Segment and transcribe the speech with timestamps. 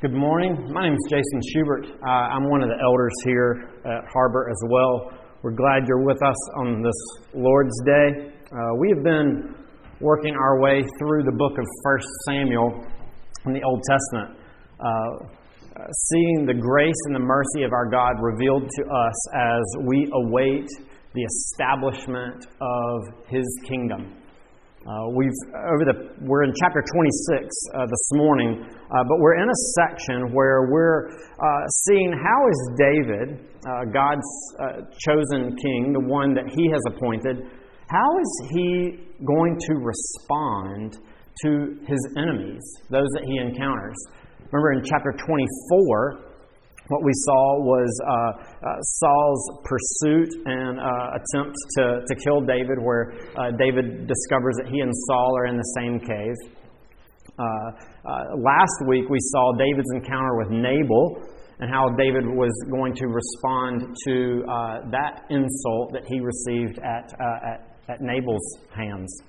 [0.00, 0.56] Good morning.
[0.72, 1.84] My name is Jason Schubert.
[1.84, 5.12] Uh, I'm one of the elders here at Harbor as well.
[5.42, 6.96] We're glad you're with us on this
[7.34, 8.32] Lord's Day.
[8.50, 9.54] Uh, we have been
[10.00, 12.82] working our way through the book of 1 Samuel
[13.44, 14.40] in the Old Testament,
[14.80, 20.08] uh, seeing the grace and the mercy of our God revealed to us as we
[20.14, 20.66] await
[21.12, 24.16] the establishment of His kingdom.
[24.80, 25.36] Uh, we've
[25.76, 27.44] over the we're in chapter 26
[27.76, 32.60] uh, this morning, uh, but we're in a section where we're uh, seeing how is
[32.80, 34.24] David, uh, God's
[34.56, 37.44] uh, chosen king, the one that He has appointed,
[37.92, 40.96] how is he going to respond
[41.44, 43.96] to his enemies, those that he encounters?
[44.48, 46.29] Remember in chapter 24,
[46.90, 48.10] what we saw was uh,
[48.66, 54.66] uh, Saul's pursuit and uh, attempt to, to kill David, where uh, David discovers that
[54.66, 56.34] he and Saul are in the same cave.
[57.38, 61.22] Uh, uh, last week, we saw David's encounter with Nabal
[61.60, 64.42] and how David was going to respond to
[64.90, 69.22] that insult that he received at, at, at Nabal's hands.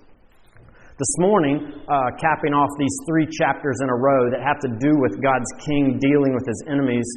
[1.01, 4.93] This morning, uh, capping off these three chapters in a row that have to do
[5.01, 7.09] with God's king dealing with his enemies,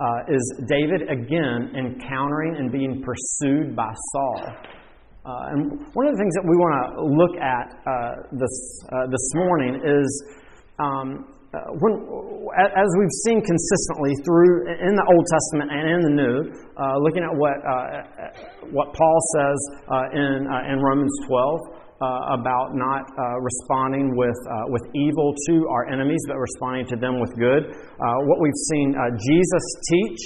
[0.00, 4.42] uh, is David again encountering and being pursued by Saul.
[5.26, 5.60] Uh, and
[5.92, 8.56] one of the things that we want to look at uh, this,
[8.88, 10.08] uh, this morning is
[10.78, 11.92] um, uh, when,
[12.56, 16.36] as we've seen consistently through in the Old Testament and in the New,
[16.78, 17.56] uh, looking at what,
[18.70, 19.58] what Paul says
[20.14, 25.90] in, in Romans 12 uh, about not uh, responding with, uh, with evil to our
[25.90, 27.74] enemies, but responding to them with good.
[27.74, 30.20] Uh, what we've seen uh, Jesus teach,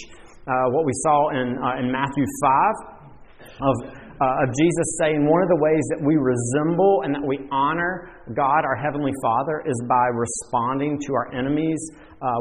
[0.45, 3.77] uh, what we saw in, in Matthew 5, of,
[4.21, 8.69] of Jesus saying one of the ways that we resemble and that we honor God,
[8.69, 11.81] our Heavenly Father, is by responding to our enemies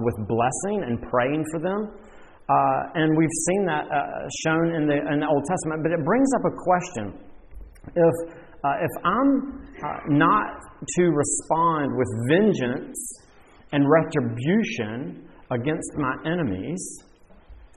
[0.03, 1.87] with blessing and praying for them.
[2.99, 3.87] and we've seen that
[4.43, 7.05] shown in the, in the Old Testament, but it brings up a question.
[7.95, 10.61] If uh, if I'm uh, not
[10.97, 13.19] to respond with vengeance
[13.71, 17.03] and retribution against my enemies,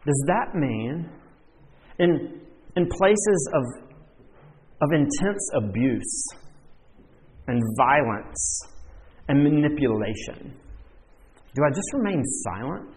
[0.05, 1.09] does that mean
[1.99, 2.41] in,
[2.77, 3.63] in places of,
[4.83, 6.29] of intense abuse
[7.47, 8.61] and violence
[9.29, 10.55] and manipulation,
[11.55, 12.91] do I just remain silent?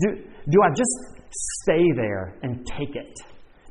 [0.00, 0.08] Do,
[0.48, 1.24] do I just
[1.62, 3.14] stay there and take it?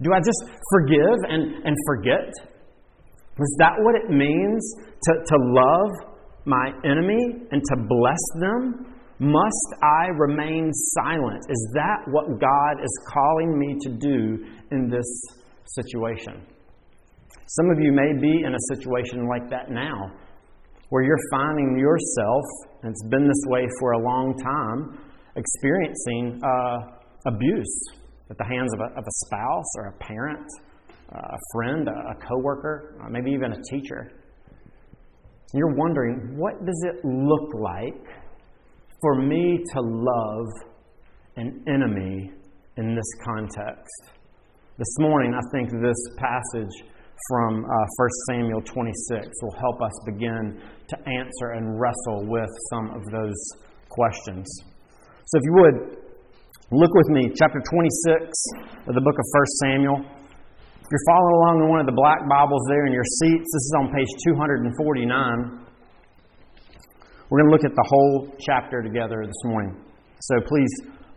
[0.01, 2.52] Do I just forgive and, and forget?
[3.39, 6.13] Is that what it means to, to love
[6.45, 8.93] my enemy and to bless them?
[9.19, 11.41] Must I remain silent?
[11.49, 15.07] Is that what God is calling me to do in this
[15.65, 16.45] situation?
[17.47, 20.11] Some of you may be in a situation like that now,
[20.89, 22.43] where you're finding yourself,
[22.83, 24.99] and it's been this way for a long time,
[25.35, 26.77] experiencing uh,
[27.25, 27.83] abuse
[28.29, 30.47] at the hands of a, of a spouse or a parent
[31.13, 34.11] a friend, a coworker, uh, maybe even a teacher.
[35.53, 38.07] You're wondering, what does it look like
[39.01, 40.47] for me to love
[41.37, 42.31] an enemy
[42.77, 44.13] in this context?
[44.77, 46.89] This morning, I think this passage
[47.29, 52.89] from uh, 1 Samuel 26 will help us begin to answer and wrestle with some
[52.89, 53.37] of those
[53.89, 54.49] questions.
[55.25, 55.97] So, if you would,
[56.71, 58.25] look with me, chapter 26
[58.87, 60.22] of the book of 1 Samuel.
[60.93, 63.65] If you're following along in one of the black Bibles there in your seats, this
[63.65, 64.69] is on page 249.
[67.33, 69.73] We're going to look at the whole chapter together this morning.
[70.21, 70.69] So please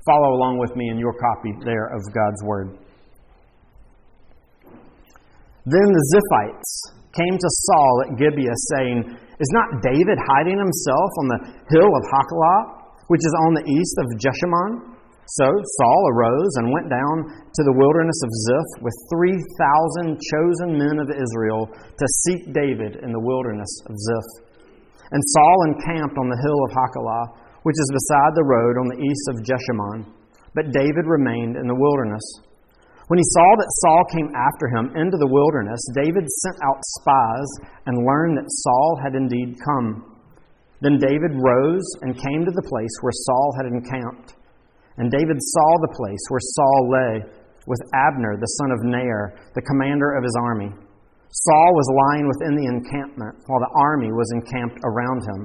[0.09, 2.81] follow along with me in your copy there of God's Word.
[5.69, 11.27] Then the Ziphites came to Saul at Gibeah, saying, Is not David hiding himself on
[11.37, 11.41] the
[11.77, 12.81] hill of Hachilah,
[13.13, 14.96] which is on the east of Jeshimon?
[15.27, 21.03] So Saul arose and went down to the wilderness of Ziph with 3,000 chosen men
[21.03, 24.31] of Israel to seek David in the wilderness of Ziph.
[25.11, 29.03] And Saul encamped on the hill of Hachilah, which is beside the road on the
[29.03, 30.07] east of Jeshimon.
[30.55, 32.23] But David remained in the wilderness.
[33.11, 37.51] When he saw that Saul came after him into the wilderness, David sent out spies
[37.87, 40.23] and learned that Saul had indeed come.
[40.83, 44.36] Then David rose and came to the place where Saul had encamped.
[44.97, 47.13] And David saw the place where Saul lay
[47.67, 50.71] with Abner, the son of Ner, the commander of his army.
[51.29, 55.41] Saul was lying within the encampment, while the army was encamped around him.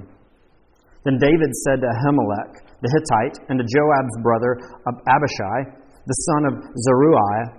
[1.03, 4.55] Then David said to Ahimelech, the Hittite, and to Joab's brother
[4.87, 5.59] Abishai,
[6.05, 7.57] the son of Zeruiah,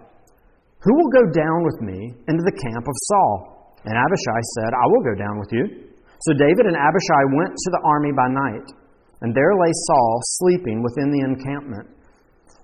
[0.82, 3.74] Who will go down with me into the camp of Saul?
[3.84, 5.64] And Abishai said, I will go down with you.
[6.22, 8.66] So David and Abishai went to the army by night.
[9.22, 11.86] And there lay Saul sleeping within the encampment,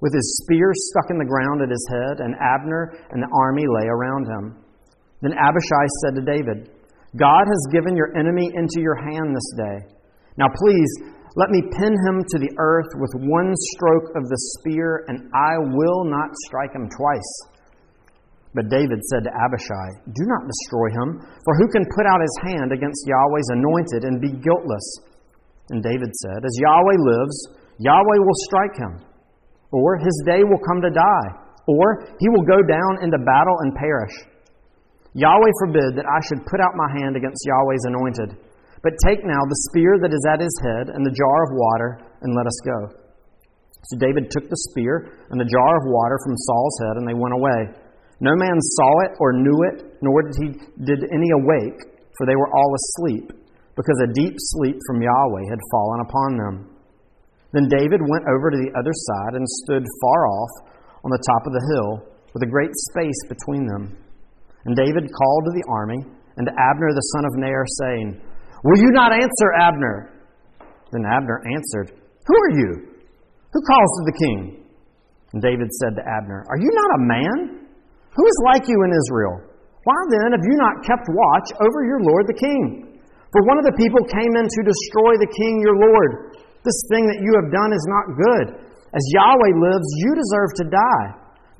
[0.03, 3.63] with his spear stuck in the ground at his head, and Abner and the army
[3.67, 4.59] lay around him.
[5.23, 6.71] Then Abishai said to David,
[7.15, 9.79] God has given your enemy into your hand this day.
[10.37, 10.91] Now please,
[11.39, 15.63] let me pin him to the earth with one stroke of the spear, and I
[15.63, 17.33] will not strike him twice.
[18.55, 22.37] But David said to Abishai, Do not destroy him, for who can put out his
[22.43, 24.87] hand against Yahweh's anointed and be guiltless?
[25.71, 27.37] And David said, As Yahweh lives,
[27.79, 29.05] Yahweh will strike him,
[29.71, 31.29] or his day will come to die,
[31.69, 34.17] or he will go down into battle and perish.
[35.13, 38.31] Yahweh forbid that I should put out my hand against Yahweh's anointed.
[38.81, 41.91] But take now the spear that is at his head and the jar of water,
[42.23, 42.79] and let us go.
[43.93, 47.19] So David took the spear and the jar of water from Saul's head, and they
[47.19, 47.61] went away.
[48.21, 50.49] No man saw it or knew it, nor did he
[50.83, 51.79] did any awake,
[52.17, 53.31] for they were all asleep
[53.79, 56.55] because a deep sleep from Yahweh had fallen upon them.
[57.55, 60.53] Then David went over to the other side and stood far off
[61.07, 61.91] on the top of the hill,
[62.35, 63.95] with a great space between them.
[64.67, 66.03] And David called to the army
[66.37, 68.21] and to Abner the son of Ner, saying,
[68.67, 70.11] Will you not answer, Abner?
[70.91, 71.95] Then Abner answered,
[72.27, 72.71] Who are you?
[73.55, 74.67] Who calls to the king?
[75.33, 77.39] And David said to Abner, Are you not a man?
[78.11, 79.39] Who is like you in Israel?
[79.87, 82.88] Why then have you not kept watch over your lord the king?
[83.33, 86.39] For one of the people came in to destroy the king your Lord.
[86.65, 88.47] This thing that you have done is not good.
[88.89, 91.09] As Yahweh lives, you deserve to die,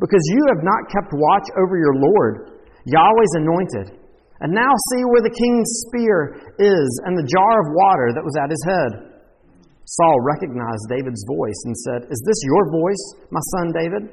[0.01, 4.01] because you have not kept watch over your Lord, Yahweh's anointed.
[4.41, 8.39] And now see where the king's spear is and the jar of water that was
[8.39, 9.09] at his head.
[9.85, 14.05] Saul recognized David's voice and said, Is this your voice, my son David?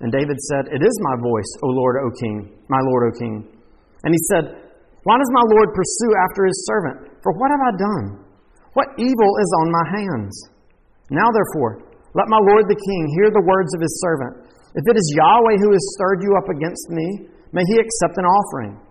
[0.00, 3.48] And David said, It is my voice, O Lord, O king, my Lord, O king.
[4.04, 4.65] And he said,
[5.06, 7.14] why does my Lord pursue after his servant?
[7.22, 8.26] For what have I done?
[8.74, 10.34] What evil is on my hands?
[11.14, 11.86] Now, therefore,
[12.18, 14.50] let my Lord the king hear the words of his servant.
[14.74, 18.26] If it is Yahweh who has stirred you up against me, may he accept an
[18.26, 18.82] offering.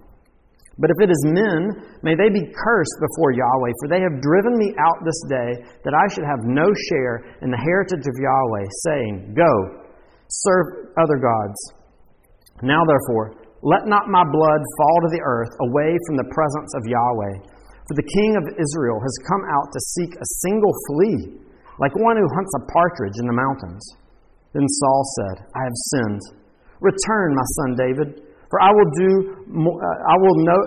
[0.79, 4.55] But if it is men, may they be cursed before Yahweh, for they have driven
[4.55, 8.65] me out this day, that I should have no share in the heritage of Yahweh,
[8.87, 9.51] saying, Go,
[10.31, 11.59] serve other gods.
[12.63, 16.85] Now, therefore, let not my blood fall to the earth away from the presence of
[16.85, 17.35] Yahweh.
[17.89, 21.41] For the king of Israel has come out to seek a single flea,
[21.81, 23.81] like one who hunts a partridge in the mountains.
[24.53, 26.21] Then Saul said, I have sinned.
[26.77, 28.09] Return, my son David,
[28.53, 30.57] for I will, do, uh, I will, no,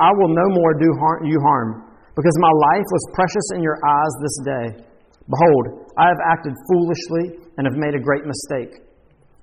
[0.00, 3.76] I will no more do harm, you harm, because my life was precious in your
[3.84, 4.66] eyes this day.
[5.28, 8.85] Behold, I have acted foolishly and have made a great mistake.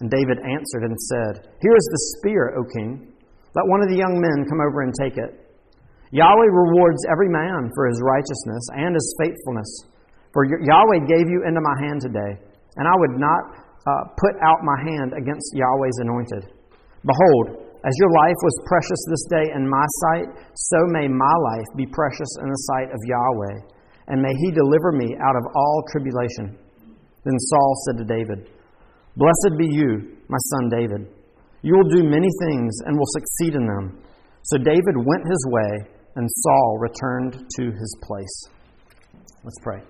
[0.04, 3.08] And David answered and said, Here is the spear, O king.
[3.56, 5.32] Let one of the young men come over and take it.
[6.12, 9.72] Yahweh rewards every man for his righteousness and his faithfulness.
[10.36, 12.36] For Yahweh gave you into my hand today,
[12.76, 16.52] and I would not uh, put out my hand against Yahweh's anointed.
[17.08, 21.70] Behold, as your life was precious this day in my sight, so may my life
[21.80, 23.56] be precious in the sight of Yahweh,
[24.12, 26.60] and may he deliver me out of all tribulation.
[27.24, 28.52] Then Saul said to David,
[29.16, 31.08] Blessed be you, my son David.
[31.62, 34.02] You will do many things and will succeed in them.
[34.44, 38.50] So David went his way, and Saul returned to his place.
[39.44, 39.82] Let's pray.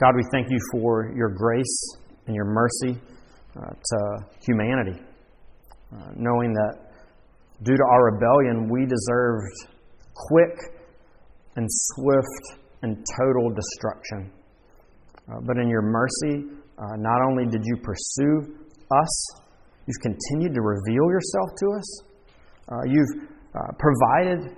[0.00, 3.00] God, we thank you for your grace and your mercy
[3.56, 5.00] uh, to humanity,
[5.92, 6.90] uh, knowing that
[7.62, 9.52] due to our rebellion, we deserved
[10.14, 10.58] quick
[11.54, 14.30] and swift and total destruction.
[15.24, 16.44] Uh, but in your mercy,
[16.76, 18.60] uh, not only did you pursue
[18.92, 19.14] us,
[19.86, 21.88] you've continued to reveal yourself to us.
[22.68, 24.56] Uh, you've uh, provided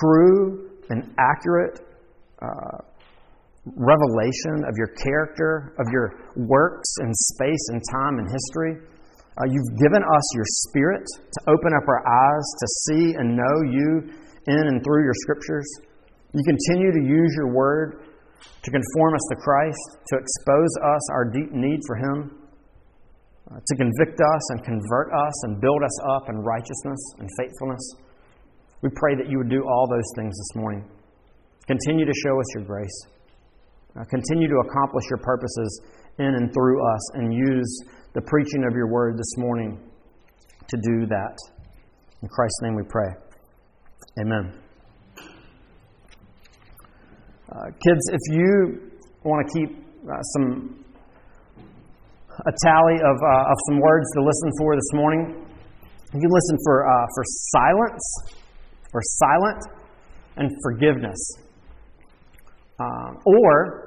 [0.00, 1.80] true and accurate
[2.42, 2.78] uh,
[3.64, 8.76] revelation of your character, of your works in space and time and history.
[9.38, 13.56] Uh, you've given us your spirit to open up our eyes to see and know
[13.70, 14.12] you
[14.46, 15.66] in and through your scriptures.
[16.36, 18.04] You continue to use your word
[18.62, 22.44] to conform us to Christ, to expose us our deep need for Him,
[23.50, 27.80] uh, to convict us and convert us and build us up in righteousness and faithfulness.
[28.82, 30.84] We pray that you would do all those things this morning.
[31.66, 33.00] Continue to show us your grace.
[33.98, 35.80] Uh, continue to accomplish your purposes
[36.18, 37.80] in and through us, and use
[38.12, 39.80] the preaching of your word this morning
[40.68, 41.36] to do that.
[42.20, 43.08] In Christ's name we pray.
[44.20, 44.65] Amen.
[47.56, 48.92] Uh, kids, if you
[49.24, 50.84] want to keep uh, some
[52.36, 55.46] a tally of, uh, of some words to listen for this morning,
[56.12, 58.04] you can listen for, uh, for silence
[58.92, 59.62] or silent.
[60.36, 61.18] and forgiveness.
[62.78, 63.85] Um, or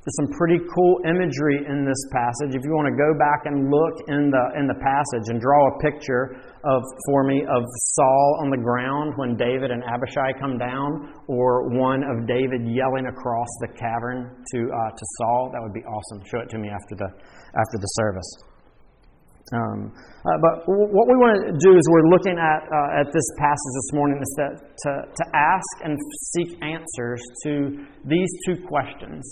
[0.00, 2.56] there's some pretty cool imagery in this passage.
[2.56, 5.60] If you want to go back and look in the in the passage and draw
[5.60, 7.60] a picture of for me of
[8.00, 13.12] Saul on the ground when David and Abishai come down, or one of David yelling
[13.12, 16.24] across the cavern to uh, to Saul, that would be awesome.
[16.24, 17.08] Show it to me after the
[17.52, 18.30] after the service.
[19.52, 23.28] Um, uh, but what we want to do is we're looking at uh, at this
[23.36, 25.92] passage this morning is to, to, to ask and
[26.32, 29.28] seek answers to these two questions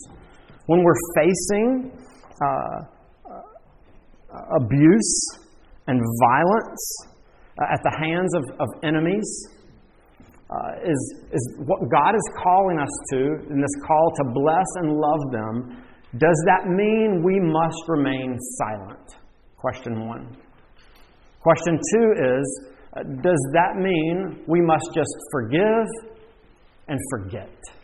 [0.69, 1.91] when we're facing
[2.45, 2.47] uh,
[3.25, 3.41] uh,
[4.61, 5.29] abuse
[5.87, 7.07] and violence
[7.59, 9.49] uh, at the hands of, of enemies,
[10.51, 13.17] uh, is, is what God is calling us to
[13.51, 15.85] in this call to bless and love them.
[16.19, 19.17] Does that mean we must remain silent?
[19.57, 20.37] Question one.
[21.41, 25.87] Question two is uh, Does that mean we must just forgive
[26.89, 27.78] and forget?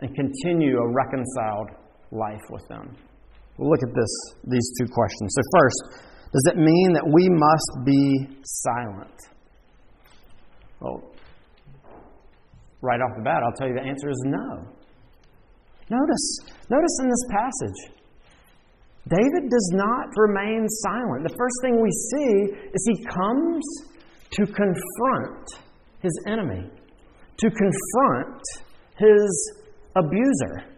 [0.00, 1.70] And continue a reconciled
[2.12, 2.96] life with them?
[3.58, 4.12] We'll look at this,
[4.44, 5.34] these two questions.
[5.34, 9.16] So, first, does it mean that we must be silent?
[10.80, 11.02] Well,
[12.82, 14.76] right off the bat, I'll tell you the answer is no.
[15.88, 16.38] Notice,
[16.68, 17.96] notice in this passage,
[19.08, 21.22] David does not remain silent.
[21.22, 23.64] The first thing we see is he comes
[24.32, 25.46] to confront
[26.02, 26.68] his enemy,
[27.38, 28.42] to confront
[28.98, 29.52] his
[29.96, 30.68] abuser.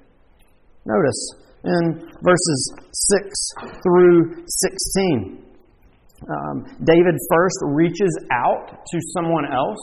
[0.87, 1.21] Notice
[1.65, 2.61] in verses
[2.93, 5.45] 6 through 16.
[6.27, 9.83] Um, David first reaches out to someone else,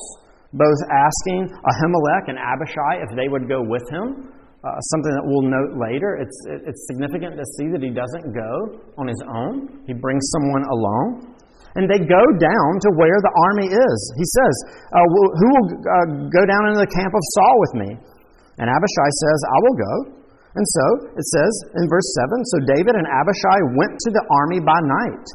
[0.51, 4.31] both asking Ahimelech and Abishai if they would go with him.
[4.65, 6.17] Uh, something that we'll note later.
[6.17, 6.33] It's,
[6.65, 11.37] it's significant to see that he doesn't go on his own, he brings someone along.
[11.77, 13.99] And they go down to where the army is.
[14.15, 14.55] He says,
[14.95, 17.89] uh, Who will uh, go down into the camp of Saul with me?
[18.59, 19.93] And Abishai says, I will go.
[20.55, 20.85] And so
[21.19, 25.25] it says in verse 7 So David and Abishai went to the army by night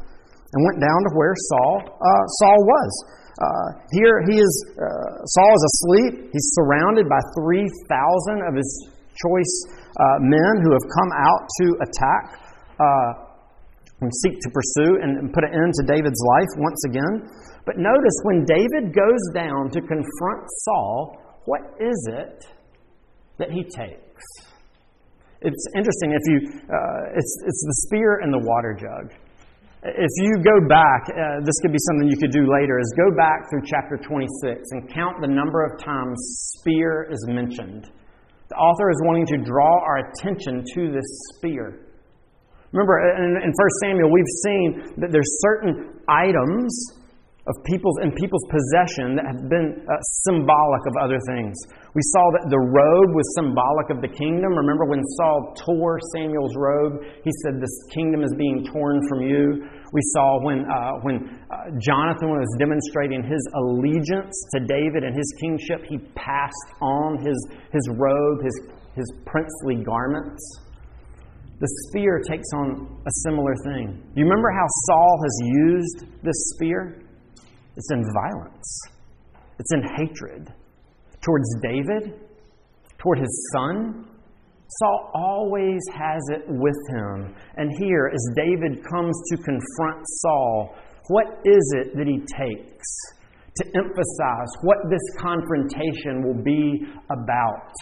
[0.51, 2.91] and went down to where Saul, uh, Saul was.
[3.37, 6.13] Uh, here he is, uh, Saul is asleep.
[6.33, 8.69] He's surrounded by 3,000 of his
[9.13, 9.55] choice
[9.97, 12.23] uh, men who have come out to attack
[12.81, 13.11] uh,
[14.01, 17.29] and seek to pursue and put an end to David's life once again.
[17.65, 22.45] But notice when David goes down to confront Saul, what is it
[23.41, 24.23] that he takes.
[25.41, 26.37] It's interesting if you,
[26.69, 29.09] uh, it's, it's the spear and the water jug.
[29.81, 33.09] If you go back, uh, this could be something you could do later, is go
[33.17, 34.29] back through chapter 26
[34.69, 36.13] and count the number of times
[36.61, 37.89] spear is mentioned.
[38.49, 41.89] The author is wanting to draw our attention to this spear.
[42.71, 46.69] Remember, in, in 1 Samuel, we've seen that there's certain items
[47.49, 49.97] of people's and people's possession that have been uh,
[50.29, 51.57] symbolic of other things.
[51.97, 54.53] We saw that the robe was symbolic of the kingdom.
[54.53, 59.65] Remember when Saul tore Samuel's robe, he said, "This kingdom is being torn from you."
[59.89, 61.17] We saw when uh, when
[61.49, 67.37] uh, Jonathan was demonstrating his allegiance to David and his kingship, he passed on his
[67.73, 68.55] his robe, his
[68.93, 70.45] his princely garments.
[71.57, 73.97] The spear takes on a similar thing.
[74.13, 77.01] Do you remember how Saul has used this spear?
[77.81, 78.81] It's in violence,
[79.57, 80.53] it's in hatred
[81.19, 82.13] towards David,
[82.99, 84.05] toward his son.
[84.67, 87.33] Saul always has it with him.
[87.57, 90.75] And here, as David comes to confront Saul,
[91.07, 92.87] what is it that he takes
[93.57, 97.73] to emphasize what this confrontation will be about?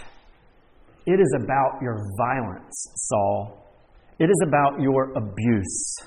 [1.07, 3.67] It is about your violence, Saul.
[4.17, 5.97] It is about your abuse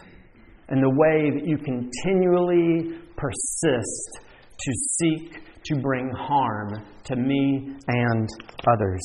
[0.72, 4.10] and the way that you continually persist
[4.56, 5.36] to seek
[5.68, 8.28] to bring harm to me and
[8.66, 9.04] others.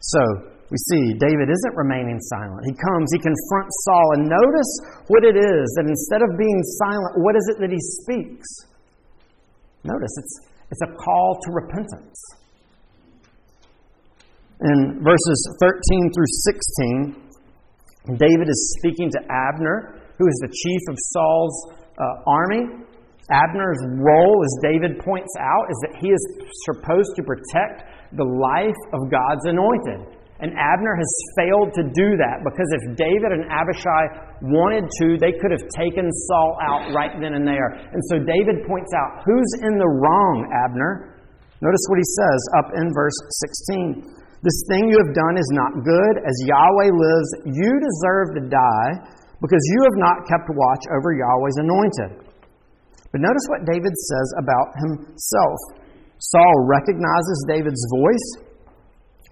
[0.00, 0.20] So,
[0.68, 2.64] we see David isn't remaining silent.
[2.64, 4.72] He comes, he confronts Saul, and notice
[5.08, 8.48] what it is that instead of being silent, what is it that he speaks?
[9.84, 10.34] Notice it's,
[10.70, 12.20] it's a call to repentance.
[14.60, 16.30] In verses 13 through
[18.06, 21.56] 16, David is speaking to Abner, who is the chief of Saul's
[21.98, 22.62] uh, army.
[23.30, 26.22] Abner's role, as David points out, is that he is
[26.70, 30.14] supposed to protect the life of God's anointed.
[30.42, 35.38] And Abner has failed to do that because if David and Abishai wanted to, they
[35.38, 37.78] could have taken Saul out right then and there.
[37.78, 41.22] And so David points out who's in the wrong, Abner?
[41.62, 43.14] Notice what he says up in verse
[43.70, 44.02] 16.
[44.42, 46.14] This thing you have done is not good.
[46.26, 51.58] As Yahweh lives, you deserve to die because you have not kept watch over Yahweh's
[51.58, 52.10] anointed.
[53.10, 55.58] But notice what David says about himself.
[56.22, 58.28] Saul recognizes David's voice.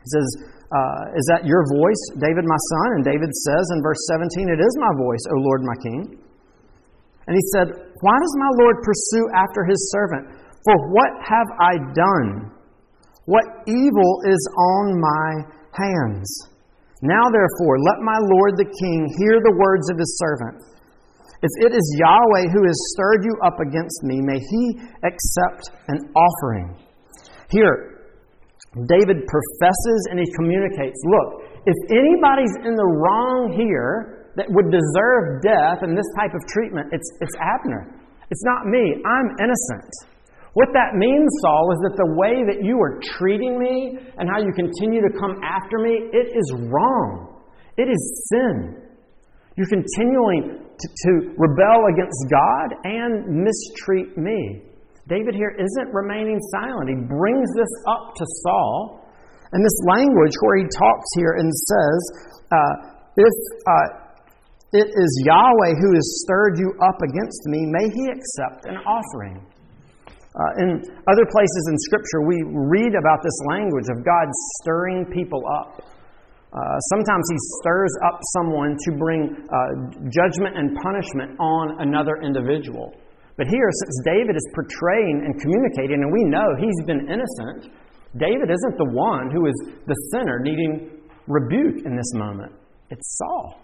[0.02, 0.28] He says,
[0.74, 2.98] uh, Is that your voice, David, my son?
[2.98, 6.18] And David says in verse 17, It is my voice, O Lord, my king.
[7.30, 7.70] And he said,
[8.02, 10.34] Why does my Lord pursue after his servant?
[10.66, 12.50] For what have I done?
[13.30, 15.30] What evil is on my
[15.70, 16.49] hands?
[17.02, 20.60] Now, therefore, let my Lord the king hear the words of his servant.
[21.40, 24.64] If it is Yahweh who has stirred you up against me, may he
[25.08, 26.76] accept an offering.
[27.48, 28.04] Here,
[28.76, 35.40] David professes and he communicates look, if anybody's in the wrong here that would deserve
[35.42, 37.88] death and this type of treatment, it's, it's Abner.
[38.30, 39.00] It's not me.
[39.02, 39.90] I'm innocent.
[40.54, 44.42] What that means, Saul, is that the way that you are treating me and how
[44.42, 47.38] you continue to come after me, it is wrong.
[47.78, 48.02] It is
[48.34, 48.82] sin.
[49.56, 54.66] You're continuing to, to rebel against God and mistreat me.
[55.06, 56.90] David here isn't remaining silent.
[56.90, 59.06] He brings this up to Saul.
[59.52, 62.00] And this language where he talks here and says,
[62.50, 62.74] uh,
[63.16, 64.00] If uh,
[64.72, 69.46] it is Yahweh who has stirred you up against me, may he accept an offering.
[70.30, 70.68] Uh, in
[71.10, 72.38] other places in Scripture, we
[72.70, 74.26] read about this language of God
[74.62, 75.82] stirring people up.
[76.50, 76.58] Uh,
[76.94, 82.94] sometimes he stirs up someone to bring uh, judgment and punishment on another individual.
[83.36, 87.72] But here, since David is portraying and communicating, and we know he's been innocent,
[88.18, 89.54] David isn't the one who is
[89.86, 90.90] the sinner needing
[91.26, 92.52] rebuke in this moment.
[92.90, 93.62] It's Saul.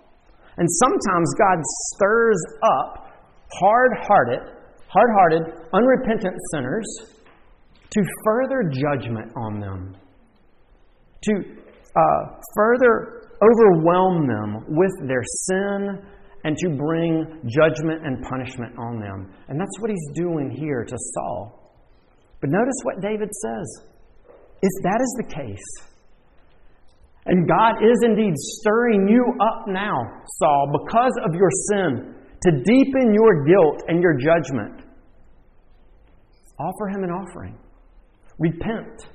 [0.57, 1.59] And sometimes God
[1.95, 3.13] stirs up
[3.61, 4.56] hard hearted,
[4.97, 6.87] hard hearted, unrepentant sinners
[7.91, 9.97] to further judgment on them,
[11.23, 11.33] to
[11.97, 16.03] uh, further overwhelm them with their sin
[16.45, 19.33] and to bring judgment and punishment on them.
[19.49, 21.75] And that's what he's doing here to Saul.
[22.41, 23.87] But notice what David says.
[24.63, 25.87] If that is the case,
[27.27, 29.99] and God is indeed stirring you up now,
[30.39, 34.86] Saul, because of your sin, to deepen your guilt and your judgment,
[36.59, 37.59] offer him an offering.
[38.39, 39.09] Repent.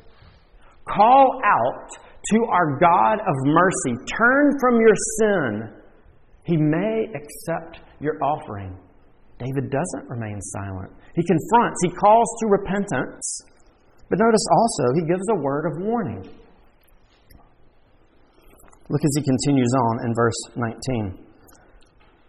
[0.88, 1.90] Call out
[2.32, 3.98] to our God of mercy.
[4.18, 5.74] Turn from your sin.
[6.44, 8.78] He may accept your offering.
[9.38, 10.92] David doesn't remain silent.
[11.16, 13.42] He confronts, he calls to repentance.
[14.10, 16.22] But notice also, he gives a word of warning.
[18.90, 21.26] Look as he continues on in verse 19.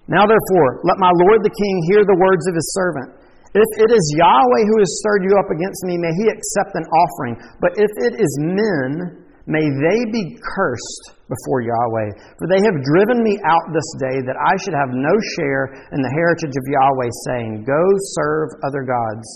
[0.08, 3.21] Now, therefore, let my Lord the king hear the words of his servant.
[3.52, 6.88] If it is Yahweh who has stirred you up against me, may he accept an
[6.88, 7.36] offering.
[7.60, 13.26] But if it is men, May they be cursed before Yahweh, for they have driven
[13.26, 17.10] me out this day that I should have no share in the heritage of Yahweh,
[17.26, 17.82] saying, Go
[18.14, 19.26] serve other gods.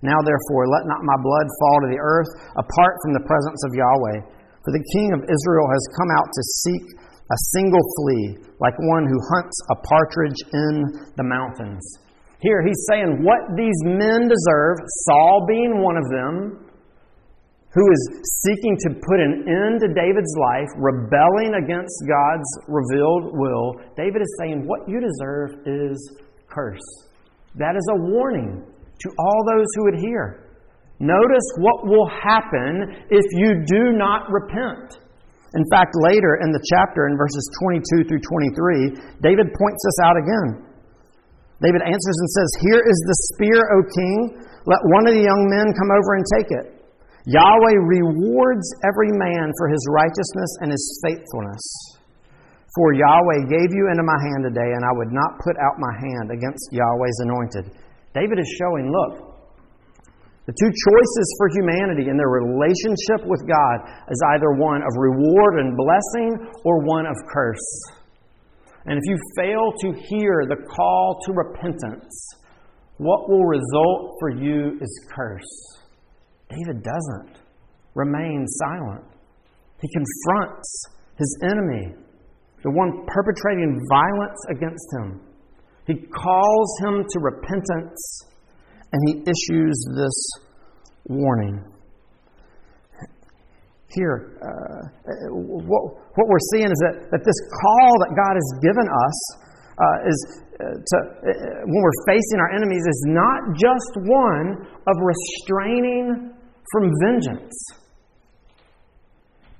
[0.00, 3.76] Now, therefore, let not my blood fall to the earth apart from the presence of
[3.76, 4.18] Yahweh.
[4.64, 6.84] For the king of Israel has come out to seek
[7.28, 8.24] a single flea,
[8.64, 10.74] like one who hunts a partridge in
[11.20, 11.84] the mountains.
[12.40, 16.68] Here he's saying what these men deserve, Saul being one of them,
[17.74, 18.02] who is
[18.46, 24.36] seeking to put an end to David's life, rebelling against God's revealed will, David is
[24.40, 25.98] saying, What you deserve is
[26.48, 26.86] curse.
[27.56, 30.48] That is a warning to all those who would hear.
[31.00, 34.98] Notice what will happen if you do not repent.
[35.54, 40.16] In fact, later in the chapter, in verses 22 through 23, David points this out
[40.16, 40.67] again.
[41.58, 44.18] David answers and says, Here is the spear, O king.
[44.66, 46.66] Let one of the young men come over and take it.
[47.26, 51.64] Yahweh rewards every man for his righteousness and his faithfulness.
[52.78, 55.94] For Yahweh gave you into my hand today, and I would not put out my
[55.98, 57.64] hand against Yahweh's anointed.
[58.14, 59.28] David is showing, look,
[60.46, 63.76] the two choices for humanity in their relationship with God
[64.08, 67.97] is either one of reward and blessing or one of curse.
[68.88, 72.28] And if you fail to hear the call to repentance,
[72.96, 75.78] what will result for you is curse.
[76.48, 77.38] David doesn't
[77.94, 79.04] remain silent.
[79.82, 80.84] He confronts
[81.18, 81.94] his enemy,
[82.62, 85.20] the one perpetrating violence against him.
[85.86, 88.22] He calls him to repentance
[88.90, 90.30] and he issues this
[91.08, 91.62] warning.
[93.94, 95.82] Here, uh, what,
[96.14, 99.18] what we're seeing is that, that this call that God has given us
[99.80, 100.18] uh, is
[100.60, 101.32] uh, to, uh,
[101.64, 106.34] when we're facing our enemies is not just one of restraining
[106.72, 107.56] from vengeance.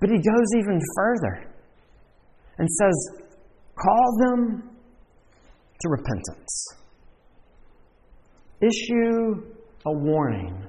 [0.00, 1.50] But he goes even further
[2.58, 3.24] and says,
[3.80, 4.70] Call them
[5.80, 6.68] to repentance.
[8.60, 9.54] Issue
[9.86, 10.66] a warning.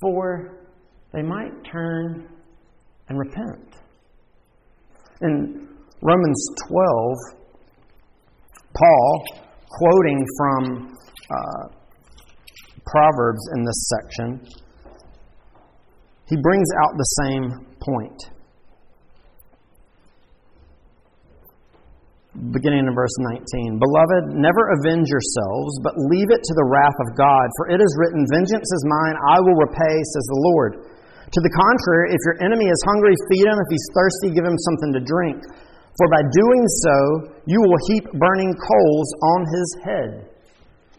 [0.00, 0.61] for
[1.12, 2.28] they might turn
[3.08, 3.76] and repent.
[5.20, 5.68] In
[6.00, 7.16] Romans 12,
[8.74, 9.24] Paul,
[9.68, 10.96] quoting from
[11.30, 11.68] uh,
[12.86, 14.46] Proverbs in this section,
[16.28, 18.32] he brings out the same point.
[22.32, 23.76] beginning in verse 19.
[23.76, 27.46] Beloved, never avenge yourselves, but leave it to the wrath of God.
[27.60, 30.72] For it is written, Vengeance is mine, I will repay, says the Lord.
[31.32, 33.56] To the contrary, if your enemy is hungry, feed him.
[33.56, 35.40] If he's thirsty, give him something to drink.
[35.96, 36.96] For by doing so,
[37.48, 40.10] you will heap burning coals on his head.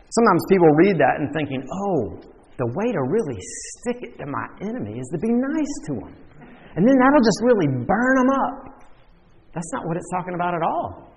[0.09, 2.17] Sometimes people read that and thinking, oh,
[2.57, 3.37] the way to really
[3.77, 6.13] stick it to my enemy is to be nice to him.
[6.77, 8.89] And then that'll just really burn him up.
[9.53, 11.12] That's not what it's talking about at all.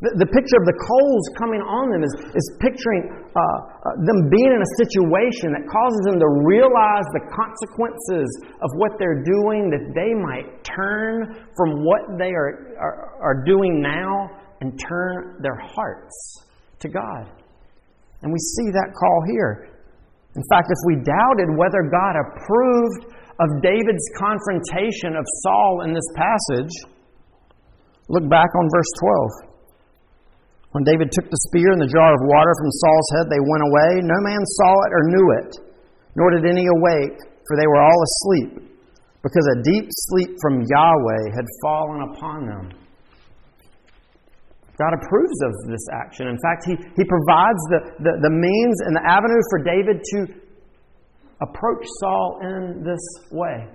[0.00, 3.04] The, the picture of the coals coming on them is, is picturing
[3.36, 8.28] uh, uh, them being in a situation that causes them to realize the consequences
[8.64, 13.84] of what they're doing, that they might turn from what they are, are, are doing
[13.84, 14.32] now
[14.64, 16.48] and turn their hearts
[16.80, 17.28] to God.
[18.24, 19.68] And we see that call here.
[20.32, 26.08] In fact, if we doubted whether God approved of David's confrontation of Saul in this
[26.16, 26.72] passage,
[28.08, 28.92] look back on verse
[29.44, 29.49] 12.
[30.70, 33.66] When David took the spear and the jar of water from Saul's head, they went
[33.66, 33.90] away.
[34.06, 35.50] No man saw it or knew it,
[36.14, 38.70] nor did any awake, for they were all asleep,
[39.22, 42.64] because a deep sleep from Yahweh had fallen upon them.
[44.78, 46.30] God approves of this action.
[46.30, 50.18] In fact, He, he provides the, the, the means and the avenue for David to
[51.42, 53.02] approach Saul in this
[53.32, 53.66] way.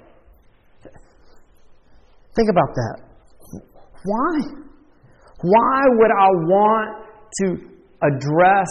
[2.35, 2.97] Think about that.
[4.03, 4.64] Why?
[5.41, 7.05] Why would I want
[7.41, 8.67] to address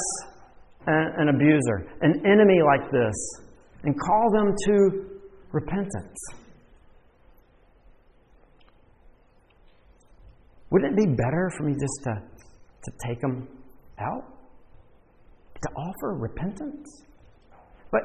[0.86, 3.14] an, abuser, an enemy like this,
[3.82, 5.04] and call them to
[5.52, 6.16] repentance?
[10.70, 13.46] Wouldn't it be better for me just to, to take them
[14.00, 14.24] out?
[15.62, 17.04] To offer repentance?
[17.92, 18.02] But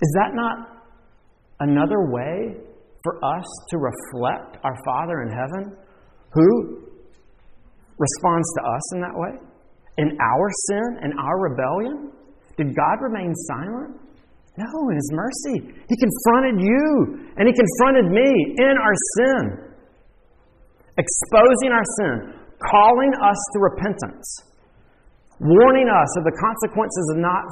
[0.00, 0.84] is that not
[1.60, 2.56] another way
[3.02, 5.76] for us to reflect our Father in heaven,
[6.32, 6.85] who
[7.98, 9.34] responds to us in that way?
[9.98, 12.12] In our sin and our rebellion?
[12.56, 14.00] Did God remain silent?
[14.56, 15.56] No, in His mercy.
[15.88, 19.42] He confronted you and He confronted me in our sin,
[20.96, 22.16] exposing our sin,
[22.60, 24.28] calling us to repentance,
[25.40, 27.44] warning us of the consequences of not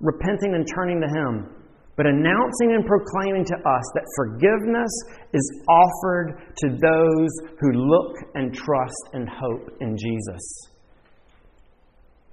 [0.00, 1.56] repenting and turning to Him
[1.96, 4.92] but announcing and proclaiming to us that forgiveness
[5.32, 10.42] is offered to those who look and trust and hope in Jesus.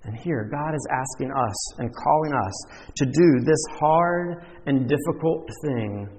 [0.04, 2.54] And here, God is asking us and calling us
[2.98, 6.10] to do this hard and difficult thing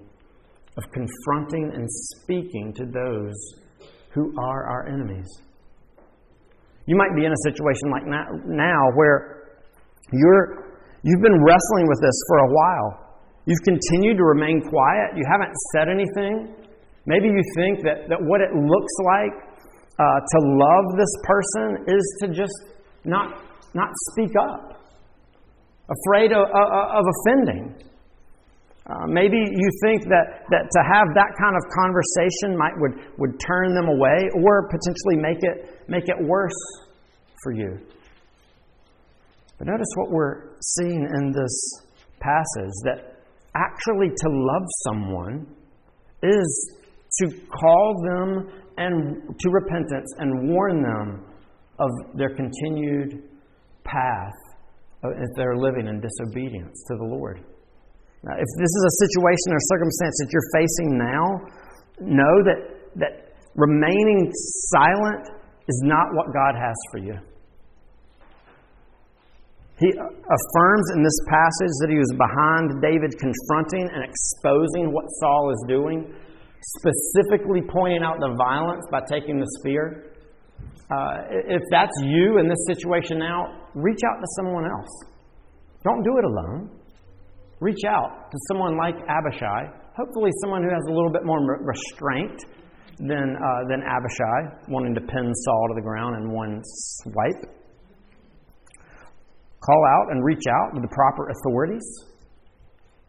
[0.79, 3.35] of confronting and speaking to those
[4.13, 5.29] who are our enemies.
[6.87, 9.59] You might be in a situation like now where
[10.13, 13.04] you're, you've been wrestling with this for a while.
[13.47, 15.17] You've continued to remain quiet.
[15.17, 16.57] You haven't said anything.
[17.07, 19.35] Maybe you think that, that what it looks like
[20.01, 22.57] uh, to love this person is to just
[23.05, 24.81] not, not speak up,
[25.93, 27.77] afraid of, of, of offending.
[28.87, 33.41] Uh, maybe you think that, that to have that kind of conversation might would, would
[33.41, 36.61] turn them away or potentially make it, make it worse
[37.43, 37.79] for you.
[39.59, 41.85] But notice what we're seeing in this
[42.21, 43.14] passage that
[43.55, 45.47] actually to love someone
[46.23, 46.73] is
[47.21, 51.25] to call them and to repentance and warn them
[51.79, 53.23] of their continued
[53.85, 54.33] path
[55.05, 57.45] if they're living in disobedience to the Lord.
[58.25, 61.25] Now, if this is a situation or circumstance that you're facing now,
[62.01, 62.61] know that,
[62.97, 64.33] that remaining
[64.73, 65.29] silent
[65.69, 67.19] is not what God has for you.
[69.81, 75.51] He affirms in this passage that he was behind David confronting and exposing what Saul
[75.51, 76.15] is doing,
[76.79, 80.15] specifically pointing out the violence by taking the spear.
[80.95, 84.95] Uh, if that's you in this situation now, reach out to someone else.
[85.83, 86.71] Don't do it alone.
[87.61, 92.45] Reach out to someone like Abishai, hopefully, someone who has a little bit more restraint
[92.99, 97.64] than, uh, than Abishai, wanting to pin Saul to the ground in one swipe
[99.65, 101.85] call out and reach out to the proper authorities.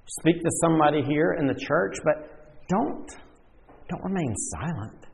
[0.08, 3.10] Speak to somebody here in the church, but don't
[3.90, 5.06] don't remain silent.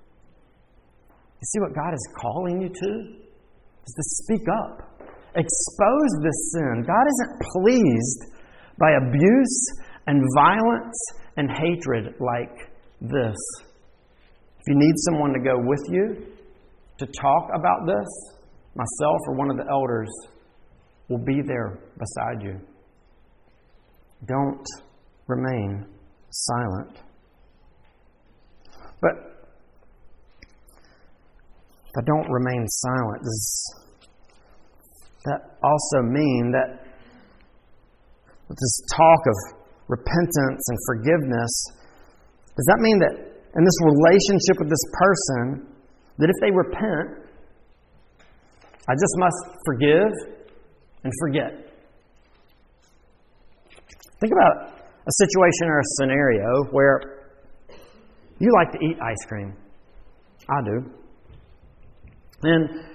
[1.09, 2.91] You see what God is calling you to?
[3.85, 5.01] Is to speak up.
[5.35, 6.83] Expose this sin.
[6.85, 8.33] God isn't pleased
[8.79, 9.65] by abuse
[10.07, 10.97] and violence
[11.37, 12.69] and hatred like
[13.01, 13.37] this.
[14.59, 16.27] If you need someone to go with you
[16.99, 18.07] to talk about this,
[18.75, 20.09] myself or one of the elders
[21.11, 22.57] will be there beside you.
[24.25, 24.65] Don't
[25.27, 25.85] remain
[26.29, 26.97] silent.
[29.01, 29.11] But
[31.97, 33.75] I don't remain silent, does
[35.25, 36.85] that also mean that
[38.47, 39.35] this talk of
[39.89, 41.51] repentance and forgiveness,
[42.55, 43.13] does that mean that
[43.55, 45.67] in this relationship with this person,
[46.17, 47.27] that if they repent,
[48.87, 50.40] I just must forgive
[51.03, 51.71] and forget?
[54.19, 57.21] Think about a situation or a scenario where
[58.39, 59.53] you like to eat ice cream.
[60.49, 60.77] I do.
[62.43, 62.85] And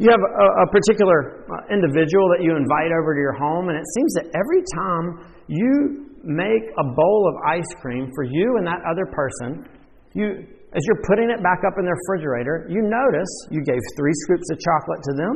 [0.00, 3.76] you have a, a particular uh, individual that you invite over to your home, and
[3.76, 5.04] it seems that every time
[5.48, 9.68] you make a bowl of ice cream for you and that other person,
[10.12, 14.12] you, as you're putting it back up in the refrigerator, you notice you gave three
[14.24, 15.34] scoops of chocolate to them,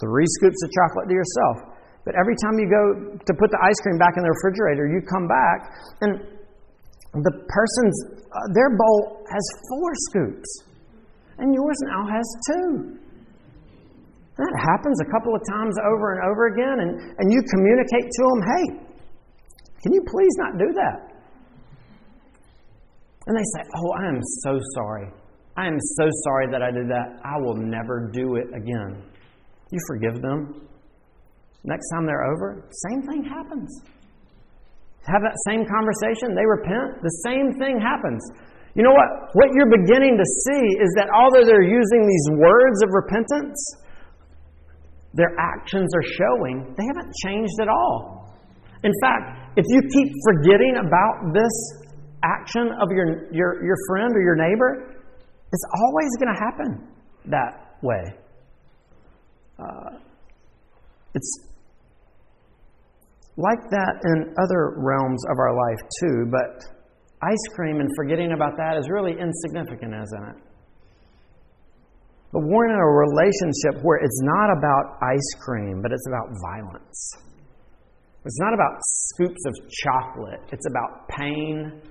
[0.00, 1.76] three scoops of chocolate to yourself.
[2.08, 5.04] But every time you go to put the ice cream back in the refrigerator, you
[5.04, 5.58] come back
[6.00, 6.12] and
[7.22, 7.96] the person's,
[8.32, 10.50] uh, their bowl has four scoops,
[11.38, 12.96] and yours now has two.
[14.38, 18.22] That happens a couple of times over and over again, and, and you communicate to
[18.24, 18.66] them, hey,
[19.82, 21.10] can you please not do that?
[23.26, 25.08] And they say, Oh, I am so sorry.
[25.56, 27.20] I am so sorry that I did that.
[27.24, 29.02] I will never do it again.
[29.70, 30.66] You forgive them.
[31.64, 33.68] Next time they're over, same thing happens.
[35.06, 38.20] Have that same conversation, they repent, the same thing happens.
[38.74, 39.34] You know what?
[39.34, 43.58] What you're beginning to see is that although they're using these words of repentance,
[45.14, 48.30] their actions are showing they haven't changed at all.
[48.84, 51.52] In fact, if you keep forgetting about this
[52.24, 55.02] action of your, your, your friend or your neighbor,
[55.52, 56.70] it's always going to happen
[57.26, 58.04] that way.
[59.60, 59.98] Uh,
[61.14, 61.50] it's
[63.36, 66.64] like that in other realms of our life too, but
[67.22, 70.36] ice cream and forgetting about that is really insignificant, isn't it?
[72.32, 77.12] But we're in a relationship where it's not about ice cream, but it's about violence.
[78.24, 81.82] It's not about scoops of chocolate, it's about pain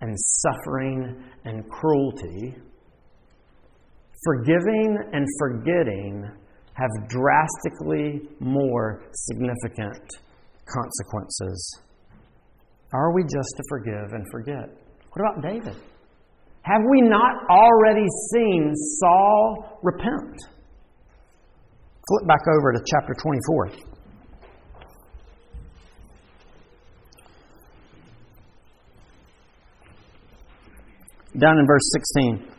[0.00, 2.56] and suffering and cruelty.
[4.24, 6.30] Forgiving and forgetting
[6.76, 10.04] have drastically more significant
[10.68, 11.80] consequences.
[12.92, 14.68] Are we just to forgive and forget?
[15.12, 15.76] What about David?
[16.62, 20.36] Have we not already seen Saul repent?
[22.08, 23.70] Flip back over to chapter 24.
[31.38, 32.55] Down in verse 16.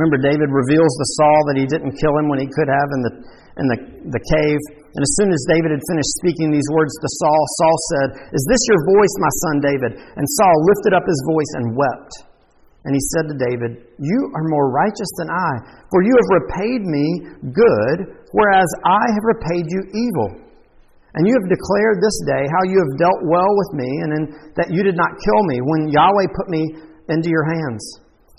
[0.00, 3.00] Remember, David reveals to Saul that he didn't kill him when he could have in
[3.04, 3.12] the,
[3.60, 3.78] in the,
[4.16, 4.60] the cave.
[4.96, 8.40] And as soon as David had finished speaking these words to Saul, Saul said, Is
[8.48, 9.92] this your voice, my son David?
[10.00, 12.12] And Saul lifted up his voice and wept.
[12.88, 16.80] And he said to David, You are more righteous than I, for you have repaid
[16.80, 17.06] me
[17.52, 20.48] good, whereas I have repaid you evil.
[21.12, 24.72] And you have declared this day how you have dealt well with me, and that
[24.72, 26.72] you did not kill me when Yahweh put me
[27.12, 27.84] into your hands.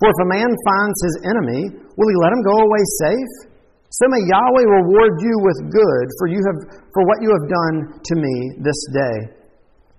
[0.02, 3.34] For if a man finds his enemy, will he let him go away safe?
[3.94, 6.60] So may Yahweh reward you with good for you have
[6.90, 8.36] for what you have done to me
[8.66, 9.18] this day.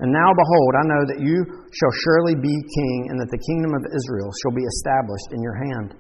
[0.02, 1.38] And now behold, I know that you
[1.70, 5.54] shall surely be king, and that the kingdom of Israel shall be established in your
[5.70, 5.94] hand.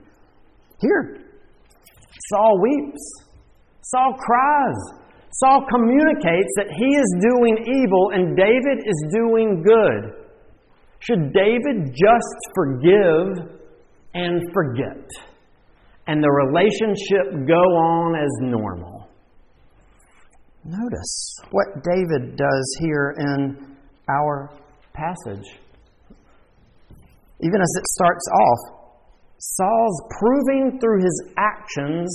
[0.82, 1.22] Here,
[2.34, 3.04] Saul weeps.
[3.82, 4.80] Saul cries.
[5.38, 10.26] Saul communicates that he is doing evil and David is doing good.
[10.98, 13.61] Should David just forgive
[14.14, 15.08] and forget
[16.06, 19.08] and the relationship go on as normal?
[20.64, 23.76] Notice what David does here in
[24.08, 24.50] our
[24.94, 25.58] passage.
[27.40, 28.82] Even as it starts off,
[29.38, 32.08] Saul's proving through his actions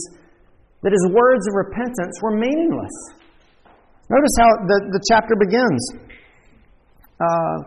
[0.82, 2.96] that his words of repentance were meaningless.
[4.10, 5.84] Notice how the, the chapter begins.
[7.20, 7.58] Uh,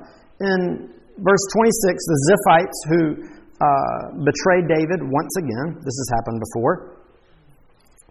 [0.41, 0.89] in
[1.19, 7.01] verse 26, the Ziphites who uh, betrayed David once again, this has happened before.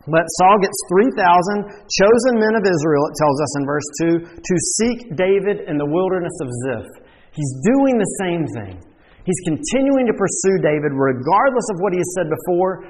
[0.07, 4.55] But Saul gets 3,000 chosen men of Israel, it tells us in verse 2, to
[4.79, 6.91] seek David in the wilderness of Ziph.
[7.35, 8.79] He's doing the same thing.
[9.27, 12.89] He's continuing to pursue David regardless of what he has said before.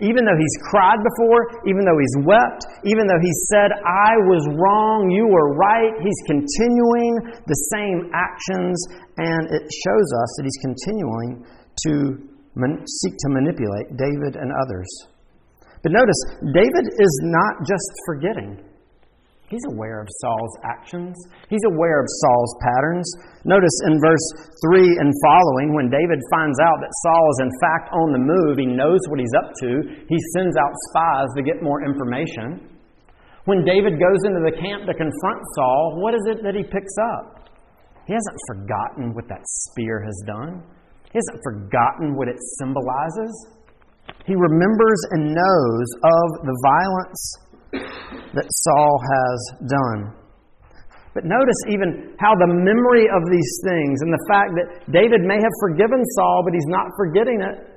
[0.00, 4.42] Even though he's cried before, even though he's wept, even though he said, I was
[4.58, 8.82] wrong, you were right, he's continuing the same actions,
[9.18, 11.46] and it shows us that he's continuing
[11.88, 11.92] to
[12.54, 14.88] man- seek to manipulate David and others.
[15.82, 16.20] But notice,
[16.54, 18.62] David is not just forgetting.
[19.52, 21.12] He's aware of Saul's actions.
[21.52, 23.04] He's aware of Saul's patterns.
[23.44, 24.26] Notice in verse
[24.64, 28.56] 3 and following, when David finds out that Saul is in fact on the move,
[28.56, 29.70] he knows what he's up to,
[30.08, 32.64] he sends out spies to get more information.
[33.44, 36.96] When David goes into the camp to confront Saul, what is it that he picks
[37.12, 37.50] up?
[38.06, 40.64] He hasn't forgotten what that spear has done.
[41.12, 43.32] He hasn't forgotten what it symbolizes.
[44.24, 47.20] He remembers and knows of the violence
[48.32, 50.00] that Saul has done.
[51.12, 55.36] But notice even how the memory of these things and the fact that David may
[55.36, 57.68] have forgiven Saul, but he's not forgetting it.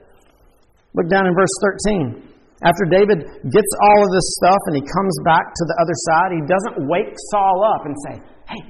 [0.95, 1.51] Look down in verse
[1.83, 2.31] 13.
[2.63, 3.19] After David
[3.51, 6.87] gets all of this stuff and he comes back to the other side, he doesn't
[6.87, 8.15] wake Saul up and say,
[8.47, 8.63] Hey,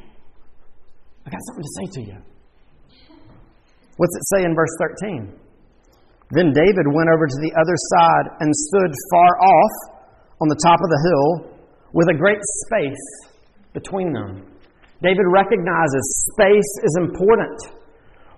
[1.22, 2.35] I got something to say to you.
[3.98, 5.32] What's it say in verse 13?
[6.32, 9.76] Then David went over to the other side and stood far off
[10.42, 11.56] on the top of the hill
[11.94, 13.06] with a great space
[13.74, 14.44] between them.
[15.02, 16.04] David recognizes
[16.34, 17.56] space is important.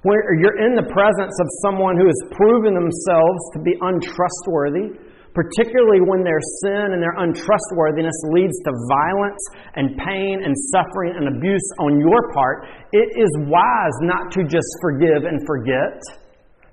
[0.04, 4.93] Where you're in the presence of someone who has proven themselves to be untrustworthy,
[5.38, 9.43] particularly when their sin and their untrustworthiness leads to violence
[9.78, 14.65] and pain and suffering and abuse on your part, it is wise not to just
[14.82, 16.02] forgive and forget.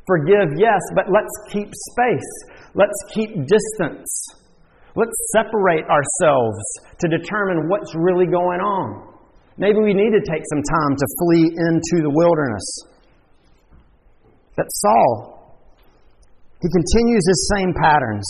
[0.09, 2.33] Forgive, yes, but let's keep space.
[2.73, 4.09] Let's keep distance.
[4.97, 6.57] Let's separate ourselves
[7.05, 9.13] to determine what's really going on.
[9.59, 12.67] Maybe we need to take some time to flee into the wilderness.
[14.57, 15.61] But Saul,
[16.63, 18.25] he continues his same patterns.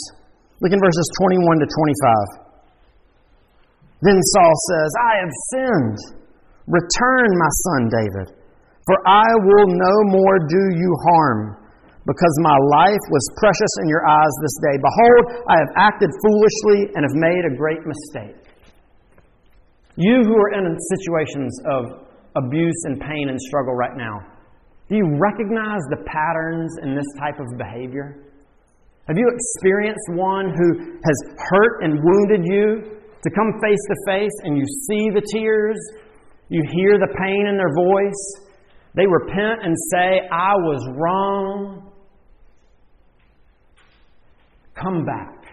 [0.65, 4.01] Look in verses 21 to 25.
[4.01, 6.01] Then Saul says, I have sinned.
[6.65, 8.33] Return, my son David,
[8.89, 11.61] for I will no more do you harm
[12.09, 14.81] because my life was precious in your eyes this day.
[14.81, 18.41] Behold, I have acted foolishly and have made a great mistake.
[19.97, 20.65] You who are in
[20.97, 22.09] situations of
[22.41, 24.17] abuse and pain and struggle right now,
[24.89, 28.25] do you recognize the patterns in this type of behavior?
[29.09, 34.33] Have you experienced one who has hurt and wounded you to come face to face
[34.45, 35.77] and you see the tears,
[36.49, 38.45] you hear the pain in their voice,
[38.95, 41.93] they repent and say, I was wrong.
[44.75, 45.45] Come back.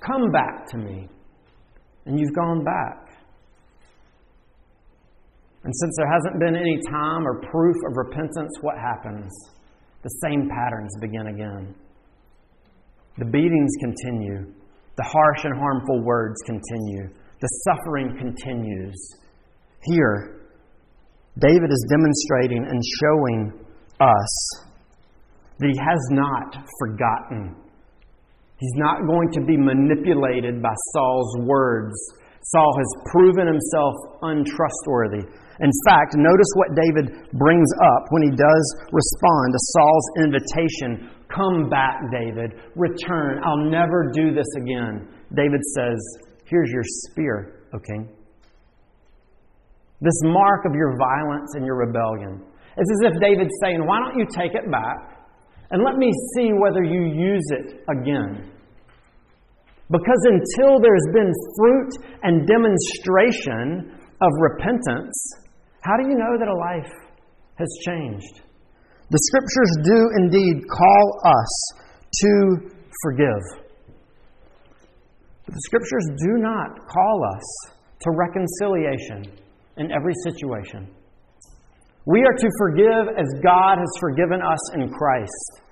[0.00, 1.08] Come back to me.
[2.06, 3.06] And you've gone back.
[5.64, 9.32] And since there hasn't been any time or proof of repentance, what happens?
[10.02, 11.74] The same patterns begin again.
[13.18, 14.52] The beatings continue.
[14.96, 17.08] The harsh and harmful words continue.
[17.40, 18.96] The suffering continues.
[19.82, 20.40] Here,
[21.38, 23.52] David is demonstrating and showing
[24.00, 24.64] us
[25.58, 27.56] that he has not forgotten
[28.56, 31.92] He's not going to be manipulated by Saul's words.
[32.40, 35.28] Saul has proven himself untrustworthy.
[35.60, 41.68] In fact, notice what David brings up when he does respond to Saul's invitation Come
[41.68, 42.52] back, David.
[42.74, 43.42] Return.
[43.44, 45.06] I'll never do this again.
[45.34, 45.98] David says,
[46.46, 48.08] Here's your spear, O king.
[50.00, 52.42] This mark of your violence and your rebellion.
[52.76, 55.16] It's as if David's saying, Why don't you take it back?
[55.70, 58.50] And let me see whether you use it again.
[59.90, 65.14] Because until there's been fruit and demonstration of repentance,
[65.80, 66.92] how do you know that a life
[67.58, 68.45] has changed?
[69.08, 71.52] The scriptures do indeed call us
[72.12, 72.70] to
[73.02, 73.66] forgive.
[75.44, 79.38] But the scriptures do not call us to reconciliation
[79.76, 80.90] in every situation.
[82.06, 85.62] We are to forgive as God has forgiven us in Christ.